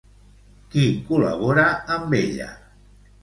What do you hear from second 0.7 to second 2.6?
Qui col·labora amb ella?